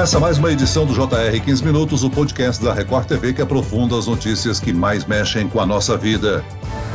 [0.00, 3.98] Começa mais uma edição do JR 15 Minutos, o podcast da Record TV que aprofunda
[3.98, 6.42] as notícias que mais mexem com a nossa vida.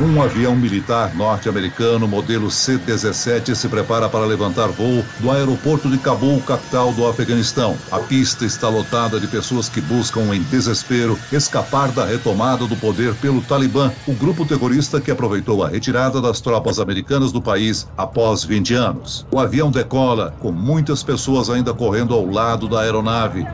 [0.00, 6.40] Um avião militar norte-americano modelo C-17 se prepara para levantar voo do aeroporto de Cabul,
[6.42, 7.78] capital do Afeganistão.
[7.92, 13.14] A pista está lotada de pessoas que buscam em desespero escapar da retomada do poder
[13.14, 18.42] pelo Talibã, o grupo terrorista que aproveitou a retirada das tropas americanas do país após
[18.44, 19.24] 20 anos.
[19.30, 22.95] O avião decola com muitas pessoas ainda correndo ao lado da aeronave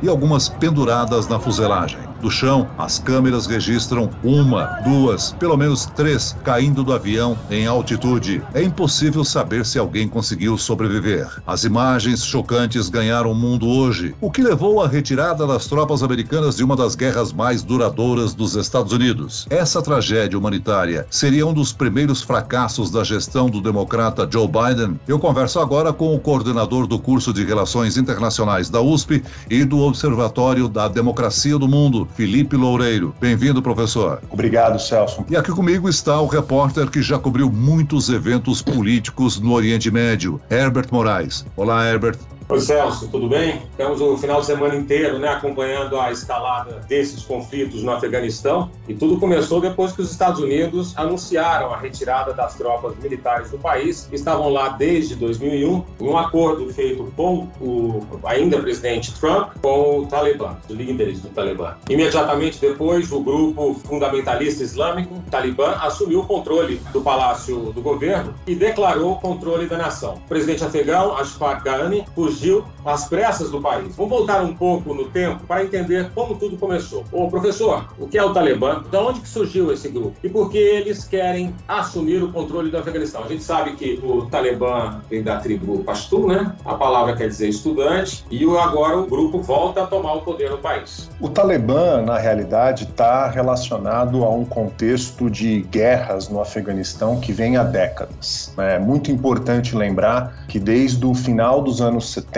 [0.03, 2.12] e algumas penduradas na fuselagem.
[2.23, 8.41] Do chão, as câmeras registram uma, duas, pelo menos três caindo do avião em altitude.
[8.55, 11.27] É impossível saber se alguém conseguiu sobreviver.
[11.45, 16.57] As imagens chocantes ganharam o mundo hoje, o que levou à retirada das tropas americanas
[16.57, 19.49] de uma das guerras mais duradouras dos Estados Unidos.
[19.51, 25.01] Essa tragédia humanitária seria um dos primeiros fracassos da gestão do democrata Joe Biden.
[25.09, 29.81] Eu converso agora com o coordenador do curso de Relações Internacionais da USP e do
[29.81, 33.15] Observatório da Democracia do Mundo, Felipe Loureiro.
[33.21, 34.23] Bem-vindo, professor.
[34.31, 35.25] Obrigado, Celso.
[35.29, 40.41] E aqui comigo está o repórter que já cobriu muitos eventos políticos no Oriente Médio,
[40.51, 41.45] Herbert Moraes.
[41.57, 42.19] Olá, Herbert.
[42.53, 43.63] Oi, Celso, tudo bem?
[43.71, 48.93] Estamos o final de semana inteiro né, acompanhando a escalada desses conflitos no Afeganistão e
[48.93, 54.05] tudo começou depois que os Estados Unidos anunciaram a retirada das tropas militares do país,
[54.05, 60.01] que estavam lá desde 2001, em um acordo feito com o ainda presidente Trump com
[60.01, 61.75] o Talibã, os líderes do Talibã.
[61.89, 68.55] Imediatamente depois, o grupo fundamentalista islâmico, Talibã, assumiu o controle do palácio do governo e
[68.55, 70.17] declarou o controle da nação.
[70.17, 73.95] O presidente afegão, Ashraf Ghani, fugiu surgiu às pressas do país.
[73.97, 77.05] Vamos voltar um pouco no tempo para entender como tudo começou.
[77.13, 78.83] Ô, professor, o que é o Talibã?
[78.91, 80.17] De onde que surgiu esse grupo?
[80.23, 83.23] E por que eles querem assumir o controle do Afeganistão?
[83.23, 86.55] A gente sabe que o Talibã vem da tribo Pashtun, né?
[86.65, 90.59] A palavra quer dizer estudante, e agora o grupo volta a tomar o poder no
[90.59, 91.09] país.
[91.21, 97.57] O Talibã, na realidade, está relacionado a um contexto de guerras no Afeganistão que vem
[97.57, 98.53] há décadas.
[98.59, 102.32] É muito importante lembrar que desde o final dos anos 70,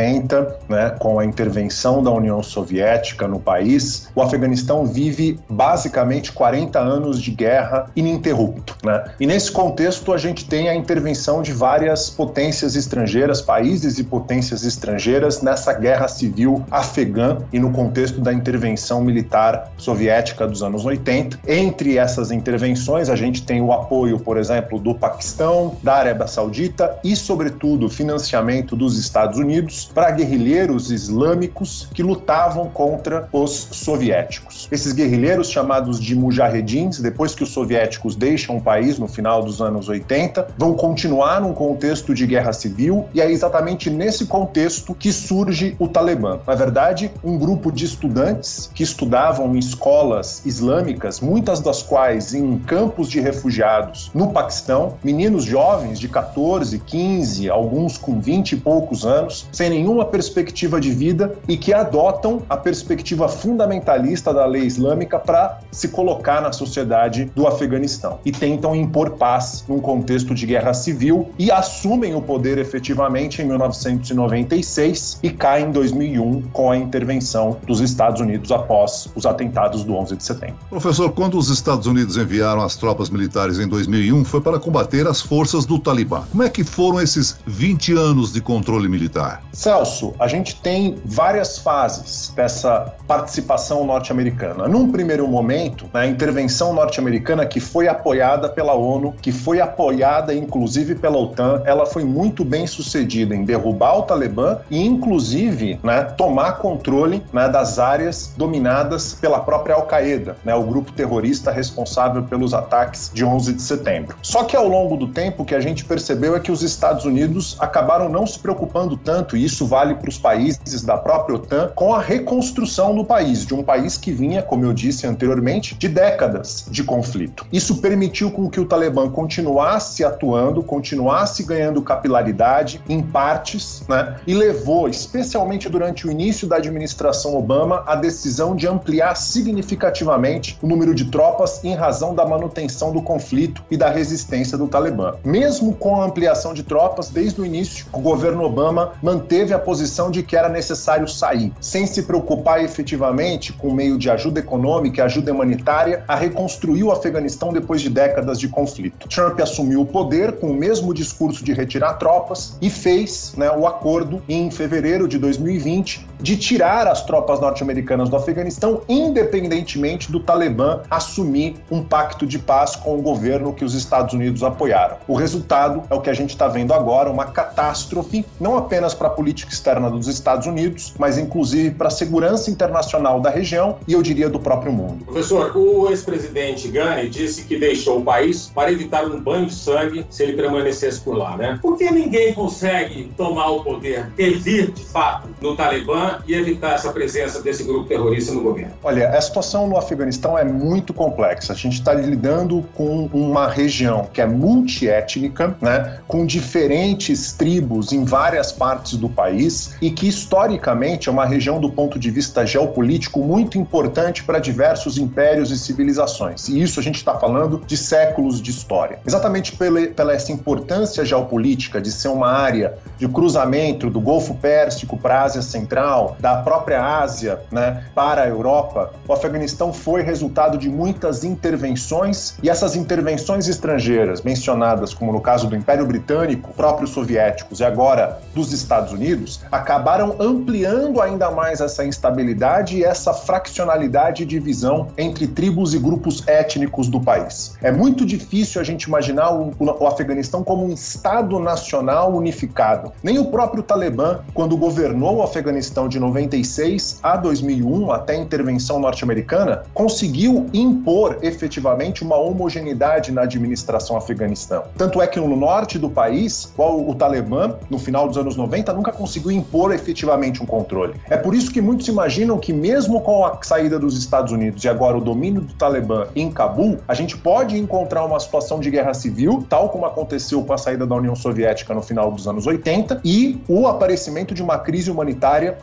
[0.68, 7.20] né, com a intervenção da União Soviética no país, o Afeganistão vive basicamente 40 anos
[7.20, 8.76] de guerra ininterrupto.
[8.84, 9.04] Né?
[9.20, 14.64] E nesse contexto, a gente tem a intervenção de várias potências estrangeiras, países e potências
[14.64, 21.38] estrangeiras nessa guerra civil afegã e no contexto da intervenção militar soviética dos anos 80.
[21.46, 26.98] Entre essas intervenções, a gente tem o apoio, por exemplo, do Paquistão, da Arábia Saudita
[27.04, 34.68] e, sobretudo, financiamento dos Estados Unidos para guerrilheiros islâmicos que lutavam contra os soviéticos.
[34.70, 39.60] Esses guerrilheiros, chamados de mujahedins, depois que os soviéticos deixam o país no final dos
[39.60, 45.12] anos 80, vão continuar num contexto de guerra civil e é exatamente nesse contexto que
[45.12, 46.38] surge o Talibã.
[46.46, 52.58] Na verdade, um grupo de estudantes que estudavam em escolas islâmicas, muitas das quais em
[52.58, 59.04] campos de refugiados no Paquistão, meninos jovens de 14, 15, alguns com 20 e poucos
[59.04, 65.18] anos, sem nenhuma perspectiva de vida e que adotam a perspectiva fundamentalista da lei islâmica
[65.18, 70.74] para se colocar na sociedade do Afeganistão e tentam impor paz num contexto de guerra
[70.74, 77.56] civil e assumem o poder efetivamente em 1996 e caem em 2001 com a intervenção
[77.66, 80.56] dos Estados Unidos após os atentados do 11 de setembro.
[80.68, 85.22] Professor, quando os Estados Unidos enviaram as tropas militares em 2001 foi para combater as
[85.22, 86.22] forças do Talibã.
[86.30, 89.42] Como é que foram esses 20 anos de controle militar?
[89.54, 94.66] Celso, a gente tem várias fases dessa participação norte-americana.
[94.66, 100.96] Num primeiro momento, a intervenção norte-americana que foi apoiada pela ONU, que foi apoiada inclusive
[100.96, 106.58] pela OTAN, ela foi muito bem sucedida em derrubar o Talibã e inclusive né, tomar
[106.58, 113.10] controle né, das áreas dominadas pela própria Al-Qaeda, né, o grupo terrorista responsável pelos ataques
[113.14, 114.16] de 11 de setembro.
[114.22, 117.04] Só que ao longo do tempo o que a gente percebeu é que os Estados
[117.04, 121.94] Unidos acabaram não se preocupando tanto isso vale para os países da própria OTAN, com
[121.94, 126.66] a reconstrução do país, de um país que vinha, como eu disse anteriormente, de décadas
[126.70, 127.46] de conflito.
[127.52, 134.16] Isso permitiu com que o Talibã continuasse atuando, continuasse ganhando capilaridade em partes, né?
[134.26, 140.66] E levou, especialmente durante o início da administração Obama, a decisão de ampliar significativamente o
[140.66, 145.14] número de tropas em razão da manutenção do conflito e da resistência do Talibã.
[145.24, 149.58] Mesmo com a ampliação de tropas, desde o início, o governo Obama manteve manteve a
[149.58, 155.00] posição de que era necessário sair, sem se preocupar efetivamente com meio de ajuda econômica
[155.00, 159.08] e ajuda humanitária a reconstruir o Afeganistão depois de décadas de conflito.
[159.08, 163.66] Trump assumiu o poder com o mesmo discurso de retirar tropas e fez né, o
[163.66, 170.80] acordo em fevereiro de 2020 de tirar as tropas norte-americanas do Afeganistão, independentemente do Talibã
[170.90, 174.96] assumir um pacto de paz com o governo que os Estados Unidos apoiaram.
[175.06, 179.08] O resultado é o que a gente está vendo agora, uma catástrofe, não apenas para
[179.08, 183.94] a política externa dos Estados Unidos, mas inclusive para a segurança internacional da região e
[183.94, 185.02] eu diria do próprio mundo.
[185.06, 190.04] Professor, o ex-presidente Ghani disse que deixou o país para evitar um banho de sangue
[190.10, 191.58] se ele permanecesse por lá, né?
[191.62, 196.90] Por que ninguém consegue tomar o poder, vir de fato no Talibã e evitar essa
[196.90, 198.72] presença desse grupo terrorista no governo?
[198.82, 201.52] Olha, a situação no Afeganistão é muito complexa.
[201.52, 208.04] A gente está lidando com uma região que é multiétnica, né, com diferentes tribos em
[208.04, 213.20] várias partes do país e que historicamente é uma região do ponto de vista geopolítico
[213.20, 216.48] muito importante para diversos impérios e civilizações.
[216.48, 218.98] E isso a gente está falando de séculos de história.
[219.06, 224.96] Exatamente pela, pela essa importância geopolítica de ser uma área de cruzamento do Golfo Pérsico
[224.96, 230.68] para Ásia Central, da própria Ásia né, para a Europa, o Afeganistão foi resultado de
[230.68, 237.60] muitas intervenções e essas intervenções estrangeiras, mencionadas como no caso do Império Britânico, próprios soviéticos
[237.60, 244.26] e agora dos Estados Unidos, acabaram ampliando ainda mais essa instabilidade e essa fraccionalidade e
[244.26, 247.56] divisão entre tribos e grupos étnicos do país.
[247.60, 252.92] É muito difícil a gente imaginar o, o Afeganistão como um Estado nacional unificado.
[253.02, 259.64] Nem o próprio Talibã, quando governou Afeganistão de 96 a 2001, até a intervenção norte-americana,
[259.72, 264.64] conseguiu impor efetivamente uma homogeneidade na administração afeganistão.
[264.76, 268.72] Tanto é que no norte do país, o, o Talibã, no final dos anos 90,
[268.72, 270.94] nunca conseguiu impor efetivamente um controle.
[271.08, 274.68] É por isso que muitos imaginam que, mesmo com a saída dos Estados Unidos e
[274.68, 278.94] agora o domínio do Talibã em Cabul, a gente pode encontrar uma situação de guerra
[278.94, 283.00] civil, tal como aconteceu com a saída da União Soviética no final dos anos 80,
[283.04, 285.03] e o aparecimento de uma crise humanitária,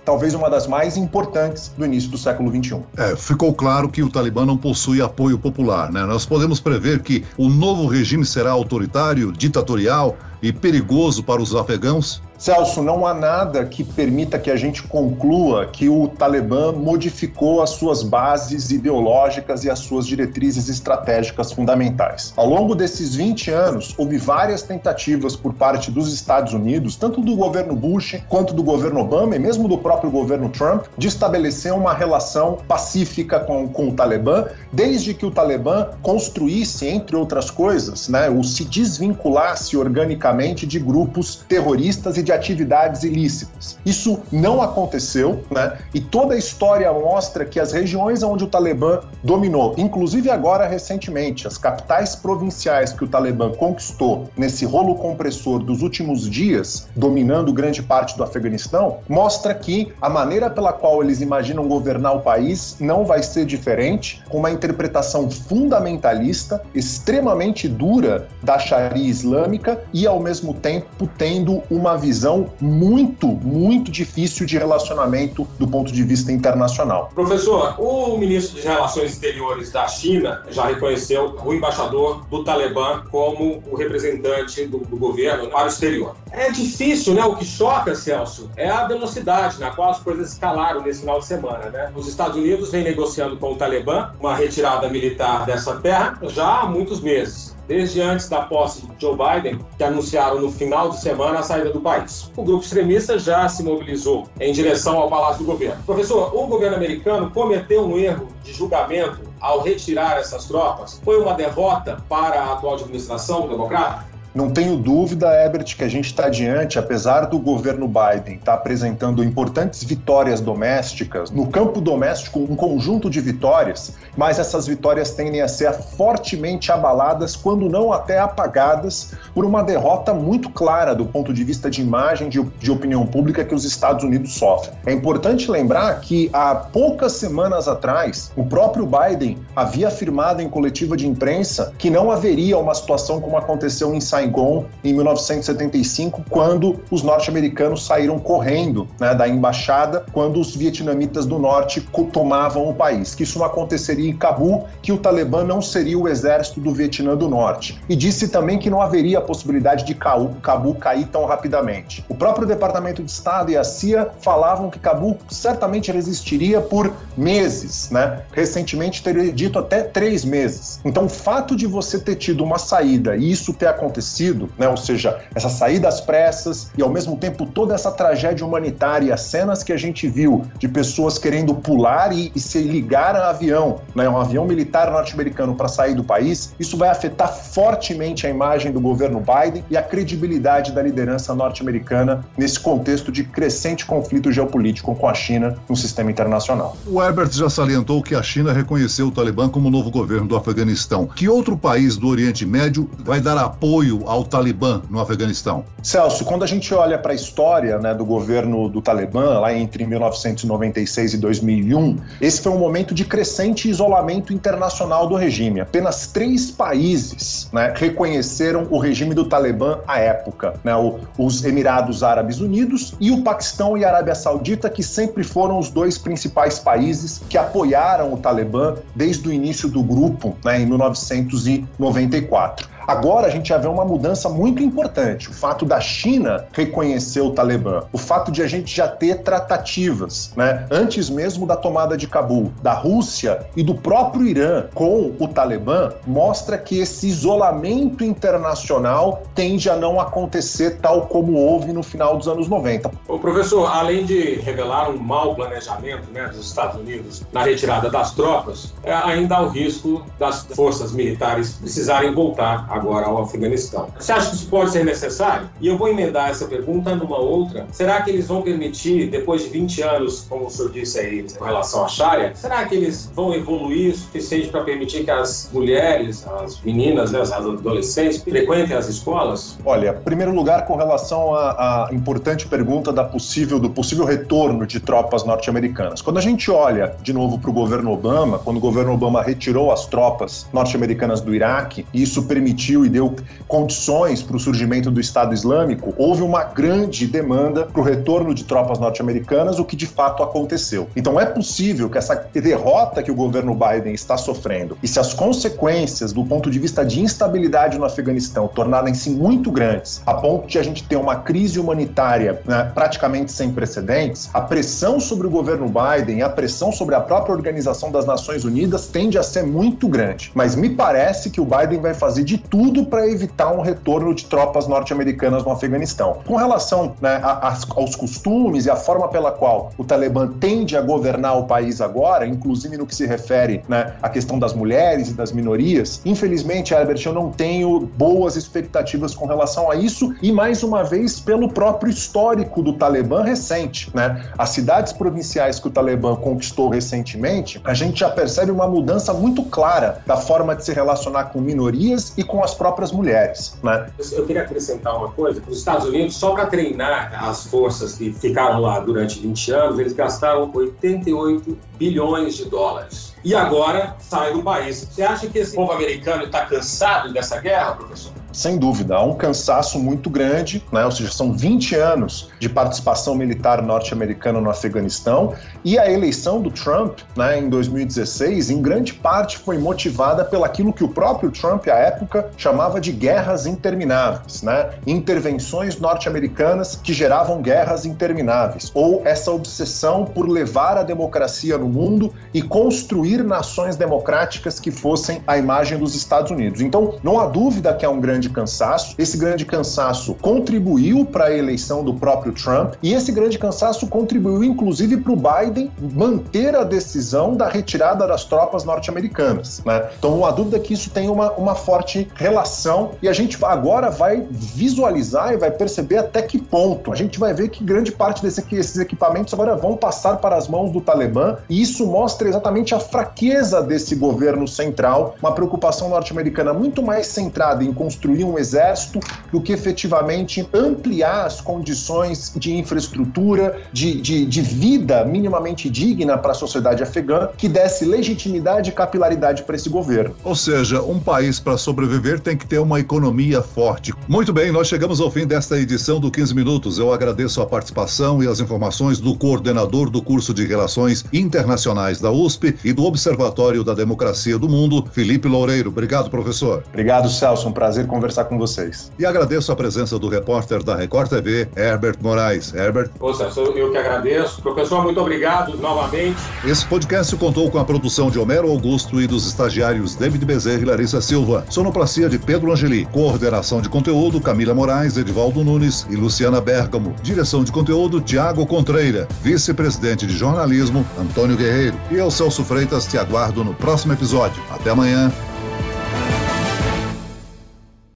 [0.06, 2.82] talvez uma das mais importantes do início do século XXI.
[2.98, 6.06] É, ficou claro que o Talibã não possui apoio popular, né?
[6.06, 12.22] Nós podemos prever que o novo regime será autoritário, ditatorial e perigoso para os afegãos?
[12.38, 17.70] Celso, não há nada que permita que a gente conclua que o Talibã modificou as
[17.70, 22.34] suas bases ideológicas e as suas diretrizes estratégicas fundamentais.
[22.36, 27.36] Ao longo desses 20 anos, houve várias tentativas por parte dos Estados Unidos, tanto do
[27.36, 31.94] governo Bush quanto do governo Obama e mesmo do próprio governo Trump, de estabelecer uma
[31.94, 38.32] relação pacífica com, com o Talibã, desde que o Talibã construísse, entre outras coisas, né,
[38.32, 40.31] ou se desvinculasse organicamente
[40.66, 43.78] de grupos terroristas e de de atividades ilícitas.
[43.86, 45.78] Isso não aconteceu, né?
[45.94, 51.46] E toda a história mostra que as regiões onde o Talibã dominou, inclusive agora recentemente,
[51.46, 57.84] as capitais provinciais que o Talibã conquistou nesse rolo compressor dos últimos dias, dominando grande
[57.84, 63.04] parte do Afeganistão, mostra que a maneira pela qual eles imaginam governar o país não
[63.04, 70.54] vai ser diferente, com uma interpretação fundamentalista, extremamente dura da Sharia islâmica e ao mesmo
[70.54, 77.10] tempo tendo uma visão muito, muito difícil de relacionamento do ponto de vista internacional.
[77.14, 83.64] Professor, o ministro de Relações Exteriores da China já reconheceu o embaixador do Talibã como
[83.70, 86.16] o representante do, do governo para o exterior.
[86.32, 87.24] É difícil, né?
[87.26, 91.26] O que choca, Celso, é a velocidade na qual as coisas escalaram nesse final de
[91.26, 91.92] semana, né?
[91.96, 96.66] Os Estados Unidos vêm negociando com o Talibã uma retirada militar dessa terra já há
[96.66, 101.40] muitos meses desde antes da posse de Joe Biden, que anunciaram no final de semana
[101.40, 102.32] a saída do país.
[102.36, 105.82] O grupo extremista já se mobilizou em direção ao Palácio do Governo.
[105.84, 111.02] Professor, o governo americano cometeu um erro de julgamento ao retirar essas tropas?
[111.04, 114.11] Foi uma derrota para a atual administração democrata?
[114.34, 118.54] Não tenho dúvida, Ebert, que a gente está diante, apesar do governo Biden estar tá
[118.54, 125.42] apresentando importantes vitórias domésticas, no campo doméstico, um conjunto de vitórias, mas essas vitórias tendem
[125.42, 131.34] a ser fortemente abaladas, quando não até apagadas, por uma derrota muito clara do ponto
[131.34, 134.74] de vista de imagem de, de opinião pública que os Estados Unidos sofrem.
[134.86, 140.96] É importante lembrar que há poucas semanas atrás, o próprio Biden havia afirmado em coletiva
[140.96, 146.80] de imprensa que não haveria uma situação como aconteceu em Saint Saigon em 1975, quando
[146.92, 153.16] os norte-americanos saíram correndo né, da embaixada quando os vietnamitas do norte tomavam o país,
[153.16, 157.16] que isso não aconteceria em Cabul, que o Talibã não seria o exército do Vietnã
[157.16, 157.80] do Norte.
[157.90, 162.06] E disse também que não haveria a possibilidade de Cabul cair tão rapidamente.
[162.08, 167.90] O próprio Departamento de Estado e a CIA falavam que Cabul certamente resistiria por meses,
[167.90, 168.22] né?
[168.32, 170.80] Recentemente teria dito até três meses.
[170.84, 174.11] Então, o fato de você ter tido uma saída e isso ter acontecido,
[174.58, 174.68] né?
[174.68, 179.22] Ou seja, essa saída às pressas e ao mesmo tempo toda essa tragédia humanitária, as
[179.22, 183.82] cenas que a gente viu de pessoas querendo pular e, e se ligar a avião,
[183.96, 184.08] né?
[184.08, 188.80] Um avião militar norte-americano para sair do país, isso vai afetar fortemente a imagem do
[188.80, 195.08] governo Biden e a credibilidade da liderança norte-americana nesse contexto de crescente conflito geopolítico com
[195.08, 196.76] a China no sistema internacional.
[196.86, 201.08] O Herbert já salientou que a China reconheceu o Talibã como novo governo do Afeganistão.
[201.08, 205.64] Que outro país do Oriente Médio vai dar apoio ao Talibã no Afeganistão?
[205.82, 209.86] Celso, quando a gente olha para a história né, do governo do Talibã, lá entre
[209.86, 215.60] 1996 e 2001, esse foi um momento de crescente isolamento internacional do regime.
[215.60, 222.04] Apenas três países né, reconheceram o regime do Talibã à época: né, o, os Emirados
[222.04, 226.60] Árabes Unidos e o Paquistão e a Arábia Saudita, que sempre foram os dois principais
[226.60, 232.70] países que apoiaram o Talibã desde o início do grupo, né, em 1994.
[232.88, 235.30] Agora a gente já vê uma mudança muito importante.
[235.30, 240.34] O fato da China reconhecer o Talibã, o fato de a gente já ter tratativas,
[240.36, 245.28] né, antes mesmo da tomada de Cabul, da Rússia e do próprio Irã com o
[245.28, 252.18] Talibã, mostra que esse isolamento internacional tende a não acontecer tal como houve no final
[252.18, 252.92] dos anos 90.
[253.08, 258.12] O professor, além de revelar um mau planejamento né, dos Estados Unidos na retirada das
[258.12, 263.88] tropas, é, ainda há o risco das forças militares precisarem voltar agora ao Afeganistão.
[264.00, 265.50] Você acha que isso pode ser necessário?
[265.60, 267.68] E eu vou emendar essa pergunta numa outra.
[267.72, 271.44] Será que eles vão permitir, depois de 20 anos, como o senhor disse aí, com
[271.44, 276.26] relação à Sharia, será que eles vão evoluir o suficiente para permitir que as mulheres,
[276.28, 279.58] as meninas, né, as adolescentes, frequentem as escolas?
[279.66, 284.80] Olha, primeiro lugar, com relação à, à importante pergunta da possível, do possível retorno de
[284.80, 286.02] tropas norte-americanas.
[286.02, 289.72] Quando a gente olha de novo para o governo Obama, quando o governo Obama retirou
[289.72, 293.16] as tropas norte-americanas do Iraque, isso permitiu permitiu e deu
[293.48, 298.44] condições para o surgimento do Estado Islâmico, houve uma grande demanda para o retorno de
[298.44, 300.88] tropas norte-americanas, o que de fato aconteceu.
[300.96, 305.14] Então é possível que essa derrota que o governo Biden está sofrendo e se as
[305.14, 310.60] consequências do ponto de vista de instabilidade no Afeganistão tornarem-se muito grandes, a ponto de
[310.60, 315.68] a gente ter uma crise humanitária né, praticamente sem precedentes, a pressão sobre o governo
[315.68, 320.32] Biden a pressão sobre a própria Organização das Nações Unidas tende a ser muito grande.
[320.36, 324.26] Mas me parece que o Biden vai fazer de tudo para evitar um retorno de
[324.26, 326.18] tropas norte-americanas no Afeganistão.
[326.28, 330.76] Com relação né, a, a, aos costumes e a forma pela qual o Talibã tende
[330.76, 335.10] a governar o país agora, inclusive no que se refere né, à questão das mulheres
[335.10, 340.30] e das minorias, infelizmente, Herbert, eu não tenho boas expectativas com relação a isso e,
[340.32, 343.90] mais uma vez, pelo próprio histórico do Talibã recente.
[343.96, 344.26] Né?
[344.38, 349.44] As cidades provinciais que o Talibã conquistou recentemente, a gente já percebe uma mudança muito
[349.44, 353.58] clara da forma de se relacionar com minorias e com as próprias mulheres.
[353.64, 353.92] Né?
[354.12, 358.60] Eu queria acrescentar uma coisa: os Estados Unidos, só para treinar as forças que ficaram
[358.60, 363.14] lá durante 20 anos, eles gastaram 88 bilhões de dólares.
[363.24, 364.88] E agora sai do país.
[364.90, 368.21] Você acha que esse povo americano está cansado dessa guerra, professor?
[368.34, 370.86] Sem dúvida, há um cansaço muito grande, né?
[370.86, 375.34] ou seja, são 20 anos de participação militar norte-americana no Afeganistão,
[375.64, 380.84] e a eleição do Trump né, em 2016, em grande parte, foi motivada pelaquilo que
[380.84, 384.72] o próprio Trump, à época, chamava de guerras intermináveis, né?
[384.86, 392.14] intervenções norte-americanas que geravam guerras intermináveis, ou essa obsessão por levar a democracia no mundo
[392.34, 396.62] e construir nações democráticas que fossem a imagem dos Estados Unidos.
[396.62, 398.96] Então, não há dúvida que há um grande grande cansaço.
[398.98, 404.44] Esse grande cansaço contribuiu para a eleição do próprio Trump e esse grande cansaço contribuiu
[404.44, 409.62] inclusive para o Biden manter a decisão da retirada das tropas norte-americanas.
[409.66, 409.90] Né?
[409.98, 413.90] Então, não há dúvida que isso tem uma, uma forte relação e a gente agora
[413.90, 416.92] vai visualizar e vai perceber até que ponto.
[416.92, 420.72] A gente vai ver que grande parte desses equipamentos agora vão passar para as mãos
[420.72, 426.84] do Talibã e isso mostra exatamente a fraqueza desse governo central, uma preocupação norte-americana muito
[426.84, 429.00] mais centrada em construir construir um exército
[429.32, 436.32] do que efetivamente ampliar as condições de infraestrutura, de, de, de vida minimamente digna para
[436.32, 440.16] a sociedade afegã, que desse legitimidade e capilaridade para esse governo.
[440.24, 443.94] Ou seja, um país para sobreviver tem que ter uma economia forte.
[444.08, 446.78] Muito bem, nós chegamos ao fim desta edição do 15 Minutos.
[446.78, 452.12] Eu agradeço a participação e as informações do coordenador do curso de Relações Internacionais da
[452.12, 455.70] USP e do Observatório da Democracia do Mundo, Felipe Loureiro.
[455.70, 456.64] Obrigado, professor.
[456.70, 457.48] Obrigado, Celso.
[457.48, 458.92] Um prazer conversar com vocês.
[458.98, 462.52] E agradeço a presença do repórter da Record TV, Herbert Moraes.
[462.52, 462.90] Herbert.
[463.00, 464.42] Ô, Celso, eu que agradeço.
[464.42, 466.18] Professor, muito obrigado novamente.
[466.44, 470.66] Esse podcast contou com a produção de Homero Augusto e dos estagiários David Bezerra e
[470.66, 471.46] Larissa Silva.
[471.48, 472.86] Sonoplastia de Pedro Angeli.
[472.86, 476.96] Coordenação de conteúdo Camila Moraes, Edivaldo Nunes e Luciana Bergamo.
[477.04, 479.08] Direção de conteúdo Tiago Contreira.
[479.22, 481.78] Vice-presidente de jornalismo Antônio Guerreiro.
[481.92, 484.42] E eu, Celso Freitas, te aguardo no próximo episódio.
[484.50, 485.12] Até amanhã.